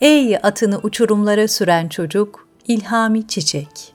Ey 0.00 0.36
atını 0.36 0.78
uçurumlara 0.78 1.48
süren 1.48 1.88
çocuk, 1.88 2.48
İlhami 2.68 3.26
Çiçek. 3.28 3.94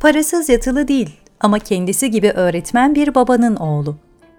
Parasız 0.00 0.48
yatılı 0.48 0.88
değil 0.88 1.10
ama 1.40 1.58
kendisi 1.58 2.10
gibi 2.10 2.30
öğretmen 2.30 2.94
bir 2.94 3.14
babanın 3.14 3.56
oğlu. 3.56 3.96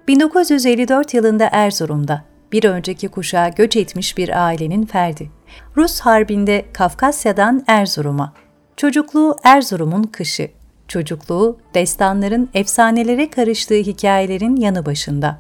1954 0.08 1.14
yılında 1.14 1.50
Erzurum'da 1.52 2.24
bir 2.52 2.64
önceki 2.64 3.08
kuşağa 3.08 3.50
göç 3.50 3.76
etmiş 3.76 4.18
bir 4.18 4.46
ailenin 4.46 4.86
ferdi. 4.86 5.30
Rus 5.78 6.00
Harbi'nde 6.00 6.66
Kafkasya'dan 6.74 7.64
Erzurum'a. 7.68 8.34
Çocukluğu 8.78 9.36
Erzurum'un 9.44 10.04
kışı. 10.04 10.52
Çocukluğu 10.88 11.58
destanların 11.74 12.50
efsanelere 12.54 13.30
karıştığı 13.30 13.76
hikayelerin 13.76 14.56
yanı 14.56 14.86
başında. 14.86 15.40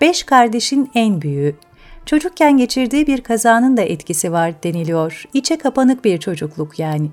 Beş 0.00 0.22
kardeşin 0.22 0.90
en 0.94 1.22
büyüğü. 1.22 1.56
Çocukken 2.06 2.56
geçirdiği 2.56 3.06
bir 3.06 3.20
kazanın 3.20 3.76
da 3.76 3.82
etkisi 3.82 4.32
var 4.32 4.62
deniliyor. 4.62 5.24
İçe 5.34 5.58
kapanık 5.58 6.04
bir 6.04 6.18
çocukluk 6.18 6.78
yani. 6.78 7.10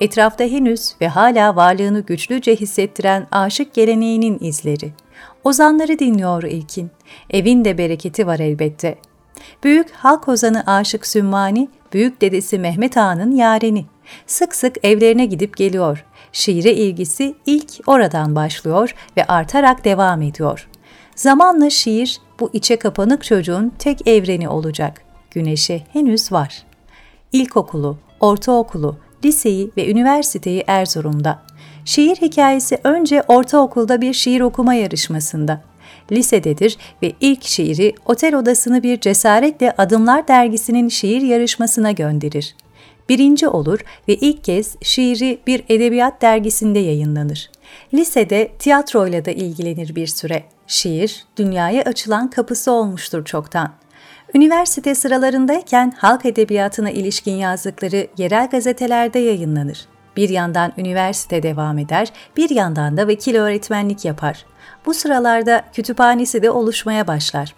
Etrafta 0.00 0.44
henüz 0.44 0.94
ve 1.00 1.08
hala 1.08 1.56
varlığını 1.56 2.00
güçlüce 2.00 2.56
hissettiren 2.56 3.26
aşık 3.30 3.74
geleneğinin 3.74 4.38
izleri. 4.40 4.92
Ozanları 5.44 5.98
dinliyor 5.98 6.42
İlkin. 6.42 6.90
Evin 7.30 7.64
de 7.64 7.78
bereketi 7.78 8.26
var 8.26 8.38
elbette. 8.38 8.98
Büyük 9.64 9.90
halk 9.90 10.28
ozanı 10.28 10.62
Aşık 10.66 11.06
Sümmani, 11.06 11.68
büyük 11.92 12.20
dedesi 12.20 12.58
Mehmet 12.58 12.96
Ağa'nın 12.96 13.36
yareni. 13.36 13.84
Sık 14.26 14.54
sık 14.54 14.84
evlerine 14.84 15.26
gidip 15.26 15.56
geliyor. 15.56 16.04
Şiire 16.32 16.72
ilgisi 16.74 17.34
ilk 17.46 17.70
oradan 17.86 18.36
başlıyor 18.36 18.94
ve 19.16 19.24
artarak 19.24 19.84
devam 19.84 20.22
ediyor. 20.22 20.68
Zamanla 21.14 21.70
şiir 21.70 22.20
bu 22.40 22.50
içe 22.52 22.76
kapanık 22.76 23.24
çocuğun 23.24 23.72
tek 23.78 24.08
evreni 24.08 24.48
olacak. 24.48 25.02
Güneşe 25.30 25.82
henüz 25.92 26.32
var. 26.32 26.66
İlkokulu, 27.32 27.98
ortaokulu, 28.20 28.96
liseyi 29.24 29.70
ve 29.76 29.90
üniversiteyi 29.90 30.64
Erzurum'da. 30.66 31.42
Şiir 31.84 32.16
hikayesi 32.16 32.78
önce 32.84 33.22
ortaokulda 33.28 34.00
bir 34.00 34.12
şiir 34.12 34.40
okuma 34.40 34.74
yarışmasında. 34.74 35.60
Lisededir 36.12 36.76
ve 37.02 37.12
ilk 37.20 37.44
şiiri 37.44 37.94
otel 38.06 38.34
odasını 38.34 38.82
bir 38.82 39.00
cesaretle 39.00 39.74
Adımlar 39.78 40.28
dergisinin 40.28 40.88
şiir 40.88 41.22
yarışmasına 41.22 41.90
gönderir. 41.90 42.54
Birinci 43.08 43.48
olur 43.48 43.80
ve 44.08 44.14
ilk 44.14 44.44
kez 44.44 44.76
şiiri 44.82 45.38
bir 45.46 45.64
edebiyat 45.68 46.22
dergisinde 46.22 46.78
yayınlanır. 46.78 47.50
Lisede 47.94 48.50
tiyatroyla 48.58 49.24
da 49.24 49.30
ilgilenir 49.30 49.94
bir 49.94 50.06
süre. 50.06 50.53
Şiir, 50.66 51.24
dünyaya 51.36 51.82
açılan 51.82 52.30
kapısı 52.30 52.72
olmuştur 52.72 53.24
çoktan. 53.24 53.72
Üniversite 54.34 54.94
sıralarındayken 54.94 55.92
halk 55.98 56.24
edebiyatına 56.24 56.90
ilişkin 56.90 57.34
yazdıkları 57.34 58.06
yerel 58.16 58.50
gazetelerde 58.50 59.18
yayınlanır. 59.18 59.88
Bir 60.16 60.28
yandan 60.28 60.72
üniversite 60.76 61.42
devam 61.42 61.78
eder, 61.78 62.12
bir 62.36 62.50
yandan 62.50 62.96
da 62.96 63.06
vekil 63.08 63.36
öğretmenlik 63.36 64.04
yapar. 64.04 64.46
Bu 64.86 64.94
sıralarda 64.94 65.64
kütüphanesi 65.72 66.42
de 66.42 66.50
oluşmaya 66.50 67.06
başlar. 67.06 67.54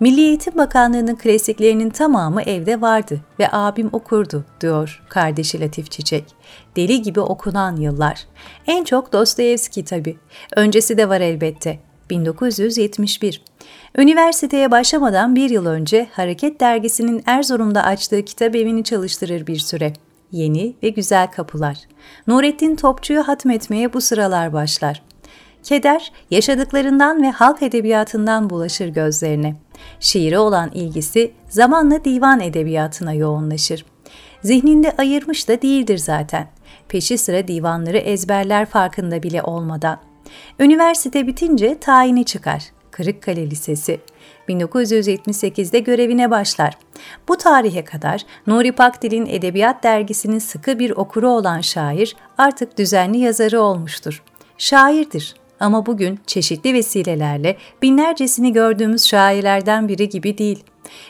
Milli 0.00 0.20
Eğitim 0.20 0.58
Bakanlığı'nın 0.58 1.16
klasiklerinin 1.16 1.90
tamamı 1.90 2.42
evde 2.42 2.80
vardı 2.80 3.20
ve 3.38 3.48
abim 3.52 3.88
okurdu, 3.92 4.44
diyor 4.60 5.02
kardeşi 5.08 5.60
Latif 5.60 5.90
Çiçek. 5.90 6.24
Deli 6.76 7.02
gibi 7.02 7.20
okunan 7.20 7.76
yıllar. 7.76 8.26
En 8.66 8.84
çok 8.84 9.12
Dostoyevski 9.12 9.84
tabii. 9.84 10.18
Öncesi 10.56 10.98
de 10.98 11.08
var 11.08 11.20
elbette. 11.20 11.78
1971. 12.10 13.42
Üniversiteye 13.98 14.70
başlamadan 14.70 15.36
bir 15.36 15.50
yıl 15.50 15.66
önce 15.66 16.08
Hareket 16.12 16.60
Dergisi'nin 16.60 17.22
Erzurum'da 17.26 17.84
açtığı 17.84 18.24
kitap 18.24 18.56
evini 18.56 18.84
çalıştırır 18.84 19.46
bir 19.46 19.58
süre. 19.58 19.92
Yeni 20.32 20.74
ve 20.82 20.88
güzel 20.88 21.30
kapılar. 21.30 21.76
Nurettin 22.26 22.76
Topçu'yu 22.76 23.28
hatmetmeye 23.28 23.92
bu 23.92 24.00
sıralar 24.00 24.52
başlar. 24.52 25.02
Keder, 25.62 26.12
yaşadıklarından 26.30 27.22
ve 27.22 27.30
halk 27.30 27.62
edebiyatından 27.62 28.50
bulaşır 28.50 28.88
gözlerine. 28.88 29.56
Şiire 30.00 30.38
olan 30.38 30.70
ilgisi 30.74 31.32
zamanla 31.48 32.04
divan 32.04 32.40
edebiyatına 32.40 33.12
yoğunlaşır. 33.12 33.84
Zihninde 34.42 34.94
ayırmış 34.98 35.48
da 35.48 35.62
değildir 35.62 35.98
zaten. 35.98 36.48
Peşi 36.88 37.18
sıra 37.18 37.48
divanları 37.48 37.98
ezberler 37.98 38.66
farkında 38.66 39.22
bile 39.22 39.42
olmadan. 39.42 39.98
Üniversite 40.60 41.26
bitince 41.26 41.78
tayini 41.78 42.24
çıkar. 42.24 42.62
Kırıkkale 42.90 43.50
Lisesi. 43.50 44.00
1978'de 44.48 45.78
görevine 45.78 46.30
başlar. 46.30 46.78
Bu 47.28 47.36
tarihe 47.36 47.84
kadar 47.84 48.22
Nuri 48.46 48.72
Pakdil'in 48.72 49.26
Edebiyat 49.26 49.82
Dergisi'nin 49.82 50.38
sıkı 50.38 50.78
bir 50.78 50.90
okuru 50.90 51.28
olan 51.28 51.60
şair 51.60 52.16
artık 52.38 52.78
düzenli 52.78 53.18
yazarı 53.18 53.60
olmuştur. 53.60 54.22
Şairdir 54.58 55.34
ama 55.60 55.86
bugün 55.86 56.20
çeşitli 56.26 56.74
vesilelerle 56.74 57.56
binlercesini 57.82 58.52
gördüğümüz 58.52 59.06
şairlerden 59.06 59.88
biri 59.88 60.08
gibi 60.08 60.38
değil. 60.38 60.64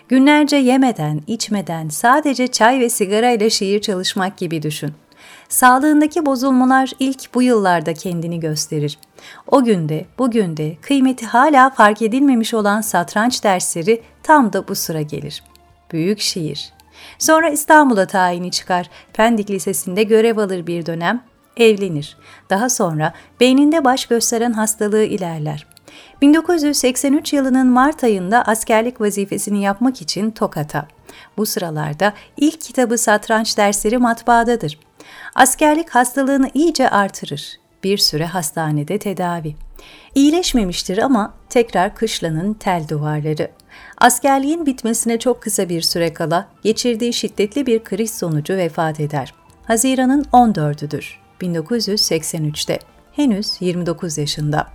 Günlerce 0.08 0.56
yemeden, 0.56 1.22
içmeden 1.26 1.88
sadece 1.88 2.46
çay 2.46 2.80
ve 2.80 2.88
sigarayla 2.88 3.50
şiir 3.50 3.80
çalışmak 3.80 4.36
gibi 4.36 4.62
düşün. 4.62 4.92
Sağlığındaki 5.48 6.26
bozulmalar 6.26 6.92
ilk 6.98 7.34
bu 7.34 7.42
yıllarda 7.42 7.94
kendini 7.94 8.40
gösterir. 8.40 8.98
O 9.46 9.64
günde, 9.64 10.06
bugün 10.18 10.56
de 10.56 10.76
kıymeti 10.82 11.26
hala 11.26 11.70
fark 11.70 12.02
edilmemiş 12.02 12.54
olan 12.54 12.80
satranç 12.80 13.44
dersleri 13.44 14.02
tam 14.22 14.52
da 14.52 14.68
bu 14.68 14.74
sıra 14.74 15.00
gelir. 15.00 15.42
Büyük 15.92 16.20
şiir. 16.20 16.72
Sonra 17.18 17.48
İstanbul'a 17.48 18.06
tayini 18.06 18.50
çıkar. 18.50 18.90
Pendik 19.12 19.50
Lisesi'nde 19.50 20.02
görev 20.02 20.36
alır 20.36 20.66
bir 20.66 20.86
dönem. 20.86 21.22
Evlenir. 21.56 22.16
Daha 22.50 22.68
sonra 22.68 23.12
beyninde 23.40 23.84
baş 23.84 24.06
gösteren 24.06 24.52
hastalığı 24.52 25.04
ilerler. 25.04 25.66
1983 26.22 27.32
yılının 27.32 27.66
Mart 27.66 28.04
ayında 28.04 28.42
askerlik 28.42 29.00
vazifesini 29.00 29.62
yapmak 29.62 30.02
için 30.02 30.30
Tokat'a. 30.30 30.88
Bu 31.36 31.46
sıralarda 31.46 32.12
ilk 32.36 32.60
kitabı 32.60 32.98
satranç 32.98 33.58
dersleri 33.58 33.98
matbaadadır. 33.98 34.78
Askerlik 35.34 35.90
hastalığını 35.90 36.50
iyice 36.54 36.90
artırır. 36.90 37.56
Bir 37.84 37.98
süre 37.98 38.26
hastanede 38.26 38.98
tedavi. 38.98 39.56
İyileşmemiştir 40.14 40.98
ama 40.98 41.34
tekrar 41.48 41.94
kışlanın 41.94 42.54
tel 42.54 42.88
duvarları. 42.88 43.50
Askerliğin 43.98 44.66
bitmesine 44.66 45.18
çok 45.18 45.42
kısa 45.42 45.68
bir 45.68 45.82
süre 45.82 46.14
kala 46.14 46.48
geçirdiği 46.62 47.12
şiddetli 47.12 47.66
bir 47.66 47.84
kriz 47.84 48.18
sonucu 48.18 48.56
vefat 48.56 49.00
eder. 49.00 49.34
Haziran'ın 49.64 50.22
14'üdür. 50.22 51.14
1983'te. 51.40 52.78
Henüz 53.12 53.56
29 53.60 54.18
yaşında. 54.18 54.66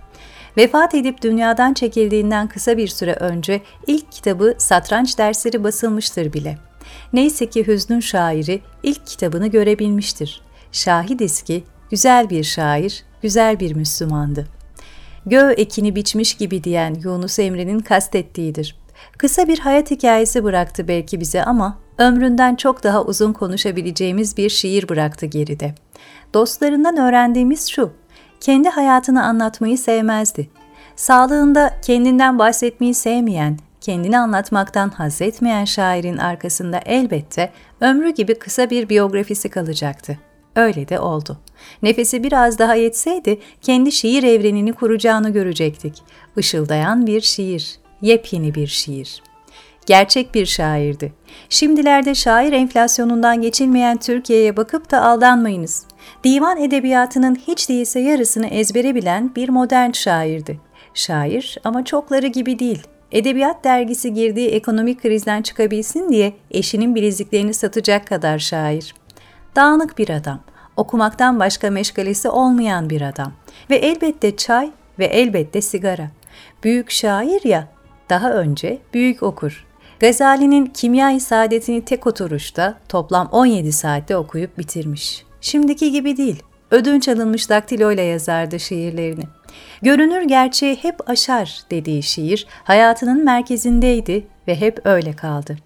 Vefat 0.56 0.94
edip 0.94 1.22
dünyadan 1.22 1.74
çekildiğinden 1.74 2.48
kısa 2.48 2.76
bir 2.76 2.88
süre 2.88 3.12
önce 3.12 3.60
ilk 3.86 4.12
kitabı 4.12 4.54
Satranç 4.58 5.18
Dersleri 5.18 5.64
basılmıştır 5.64 6.32
bile. 6.32 6.58
Neyse 7.12 7.46
ki 7.46 7.66
Hüznün 7.66 8.00
şairi 8.00 8.60
ilk 8.82 9.06
kitabını 9.06 9.46
görebilmiştir. 9.46 10.40
Şahidiz 10.72 11.42
ki 11.42 11.64
güzel 11.90 12.30
bir 12.30 12.44
şair, 12.44 13.04
güzel 13.22 13.60
bir 13.60 13.74
Müslümandı. 13.74 14.46
Gö 15.26 15.50
ekini 15.50 15.96
biçmiş 15.96 16.34
gibi 16.34 16.64
diyen 16.64 16.94
Yunus 17.04 17.38
Emre'nin 17.38 17.78
kastettiğidir. 17.78 18.76
Kısa 19.18 19.48
bir 19.48 19.58
hayat 19.58 19.90
hikayesi 19.90 20.44
bıraktı 20.44 20.88
belki 20.88 21.20
bize 21.20 21.44
ama 21.44 21.78
ömründen 21.98 22.54
çok 22.54 22.82
daha 22.82 23.04
uzun 23.04 23.32
konuşabileceğimiz 23.32 24.36
bir 24.36 24.50
şiir 24.50 24.88
bıraktı 24.88 25.26
geride. 25.26 25.74
Dostlarından 26.34 26.96
öğrendiğimiz 26.96 27.68
şu, 27.68 27.90
kendi 28.40 28.68
hayatını 28.68 29.24
anlatmayı 29.24 29.78
sevmezdi. 29.78 30.50
Sağlığında 30.96 31.74
kendinden 31.82 32.38
bahsetmeyi 32.38 32.94
sevmeyen, 32.94 33.58
kendini 33.82 34.18
anlatmaktan 34.18 34.88
haz 34.88 35.22
etmeyen 35.22 35.64
şairin 35.64 36.16
arkasında 36.16 36.80
elbette 36.86 37.52
ömrü 37.80 38.10
gibi 38.10 38.34
kısa 38.34 38.70
bir 38.70 38.88
biyografisi 38.88 39.48
kalacaktı. 39.48 40.18
Öyle 40.56 40.88
de 40.88 41.00
oldu. 41.00 41.38
Nefesi 41.82 42.22
biraz 42.24 42.58
daha 42.58 42.74
yetseydi 42.74 43.38
kendi 43.60 43.92
şiir 43.92 44.22
evrenini 44.22 44.72
kuracağını 44.72 45.30
görecektik. 45.30 46.02
Işıldayan 46.36 47.06
bir 47.06 47.20
şiir, 47.20 47.76
yepyeni 48.02 48.54
bir 48.54 48.66
şiir. 48.66 49.22
Gerçek 49.86 50.34
bir 50.34 50.46
şairdi. 50.46 51.12
Şimdilerde 51.48 52.14
şair 52.14 52.52
enflasyonundan 52.52 53.42
geçilmeyen 53.42 53.96
Türkiye'ye 53.96 54.56
bakıp 54.56 54.90
da 54.90 55.02
aldanmayınız. 55.02 55.86
Divan 56.24 56.60
edebiyatının 56.60 57.34
hiç 57.34 57.68
değilse 57.68 58.00
yarısını 58.00 58.46
ezbere 58.46 58.94
bilen 58.94 59.34
bir 59.36 59.48
modern 59.48 59.90
şairdi. 59.90 60.60
Şair 60.94 61.58
ama 61.64 61.84
çokları 61.84 62.26
gibi 62.26 62.58
değil. 62.58 62.82
Edebiyat 63.12 63.64
dergisi 63.64 64.14
girdiği 64.14 64.48
ekonomik 64.48 65.02
krizden 65.02 65.42
çıkabilsin 65.42 66.08
diye 66.12 66.32
eşinin 66.50 66.94
bileziklerini 66.94 67.54
satacak 67.54 68.06
kadar 68.06 68.38
şair. 68.38 68.94
Dağınık 69.56 69.98
bir 69.98 70.08
adam, 70.08 70.40
okumaktan 70.76 71.40
başka 71.40 71.70
meşgalesi 71.70 72.28
olmayan 72.28 72.90
bir 72.90 73.02
adam 73.02 73.32
ve 73.70 73.76
elbette 73.76 74.36
çay 74.36 74.70
ve 74.98 75.04
elbette 75.04 75.60
sigara. 75.60 76.10
Büyük 76.64 76.90
şair 76.90 77.44
ya, 77.44 77.68
daha 78.10 78.32
önce 78.32 78.78
büyük 78.94 79.22
okur. 79.22 79.66
Gazali'nin 80.00 80.66
Kimya-i 80.66 81.20
Saadetini 81.20 81.84
tek 81.84 82.06
oturuşta 82.06 82.78
toplam 82.88 83.28
17 83.32 83.72
saatte 83.72 84.16
okuyup 84.16 84.58
bitirmiş. 84.58 85.24
Şimdiki 85.40 85.92
gibi 85.92 86.16
değil, 86.16 86.42
ödünç 86.70 87.08
alınmış 87.08 87.50
daktiloyla 87.50 88.02
yazardı 88.02 88.60
şiirlerini. 88.60 89.24
Görünür 89.82 90.22
gerçeği 90.22 90.76
hep 90.82 91.10
aşar 91.10 91.62
dediği 91.70 92.02
şiir 92.02 92.46
hayatının 92.64 93.24
merkezindeydi 93.24 94.26
ve 94.48 94.60
hep 94.60 94.86
öyle 94.86 95.12
kaldı. 95.12 95.56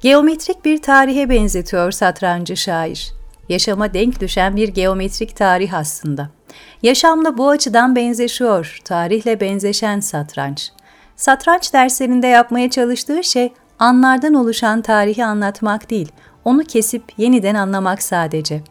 Geometrik 0.00 0.64
bir 0.64 0.82
tarihe 0.82 1.30
benzetiyor 1.30 1.90
satrancı 1.92 2.56
şair. 2.56 3.12
Yaşama 3.48 3.94
denk 3.94 4.20
düşen 4.20 4.56
bir 4.56 4.68
geometrik 4.68 5.36
tarih 5.36 5.74
aslında. 5.74 6.28
Yaşamla 6.82 7.38
bu 7.38 7.48
açıdan 7.48 7.96
benzeşiyor, 7.96 8.78
tarihle 8.84 9.40
benzeşen 9.40 10.00
satranç. 10.00 10.70
Satranç 11.16 11.72
derslerinde 11.72 12.26
yapmaya 12.26 12.70
çalıştığı 12.70 13.24
şey 13.24 13.52
anlardan 13.78 14.34
oluşan 14.34 14.82
tarihi 14.82 15.24
anlatmak 15.24 15.90
değil, 15.90 16.12
onu 16.44 16.64
kesip 16.64 17.02
yeniden 17.16 17.54
anlamak 17.54 18.02
sadece. 18.02 18.62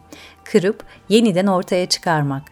Kırıp 0.44 0.84
yeniden 1.08 1.46
ortaya 1.46 1.86
çıkarmak. 1.86 2.42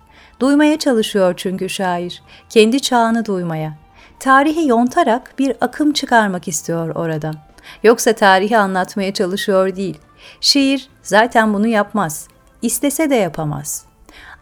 Duymaya 0.40 0.79
çalışıyor 0.79 1.35
çünkü 1.37 1.69
şair, 1.69 2.23
kendi 2.49 2.81
çağını 2.81 3.25
duymaya. 3.25 3.75
Tarihi 4.20 4.69
yontarak 4.69 5.35
bir 5.38 5.56
akım 5.61 5.93
çıkarmak 5.93 6.49
istiyor 6.49 6.88
oradan. 6.94 7.35
Yoksa 7.82 8.12
tarihi 8.12 8.58
anlatmaya 8.58 9.14
çalışıyor 9.14 9.76
değil. 9.76 9.99
Şiir 10.40 10.88
zaten 11.02 11.55
bunu 11.55 11.67
yapmaz. 11.67 12.29
İstese 12.62 13.11
de 13.11 13.14
yapamaz. 13.14 13.85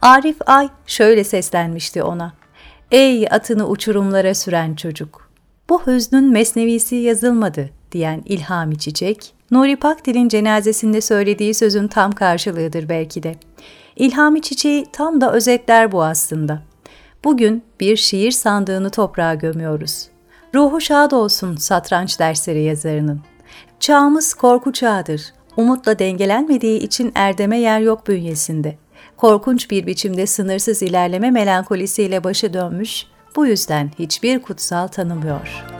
Arif 0.02 0.36
Ay 0.46 0.68
şöyle 0.86 1.24
seslenmişti 1.24 2.02
ona. 2.02 2.32
Ey 2.90 3.26
atını 3.30 3.68
uçurumlara 3.68 4.34
süren 4.34 4.74
çocuk! 4.74 5.30
Bu 5.68 5.86
hüznün 5.86 6.32
mesnevisi 6.32 6.96
yazılmadı 6.96 7.70
diyen 7.92 8.22
İlhami 8.24 8.78
Çiçek, 8.78 9.34
Nuri 9.50 9.76
Pakdil'in 9.76 10.28
cenazesinde 10.28 11.00
söylediği 11.00 11.54
sözün 11.54 11.88
tam 11.88 12.12
karşılığıdır 12.12 12.88
belki 12.88 13.22
de. 13.22 13.34
İlhami 13.96 14.42
Çiçeği 14.42 14.86
tam 14.92 15.20
da 15.20 15.32
özetler 15.32 15.92
bu 15.92 16.04
aslında. 16.04 16.62
Bugün 17.24 17.64
bir 17.80 17.96
şiir 17.96 18.30
sandığını 18.30 18.90
toprağa 18.90 19.34
gömüyoruz. 19.34 20.08
Ruhu 20.54 20.80
şad 20.80 21.10
olsun 21.10 21.56
satranç 21.56 22.18
dersleri 22.18 22.62
yazarının. 22.62 23.20
Çağımız 23.80 24.34
korku 24.34 24.72
çağıdır. 24.72 25.32
Umutla 25.56 25.98
dengelenmediği 25.98 26.80
için 26.80 27.12
erdeme 27.14 27.58
yer 27.58 27.80
yok 27.80 28.08
bünyesinde. 28.08 28.78
Korkunç 29.16 29.70
bir 29.70 29.86
biçimde 29.86 30.26
sınırsız 30.26 30.82
ilerleme 30.82 31.30
melankolisiyle 31.30 32.24
başı 32.24 32.52
dönmüş, 32.52 33.06
bu 33.36 33.46
yüzden 33.46 33.90
hiçbir 33.98 34.42
kutsal 34.42 34.86
tanımıyor.'' 34.86 35.75